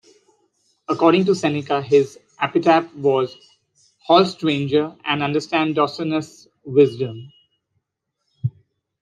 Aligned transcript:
According 0.87 1.25
to 1.25 1.35
Seneca 1.35 1.79
his 1.79 2.17
epitaph 2.41 2.91
was: 2.95 3.37
"Halt, 4.07 4.29
stranger, 4.29 4.95
and 5.05 5.21
understand 5.21 5.75
Dossennus' 5.75 6.47
wisdom". 6.63 7.31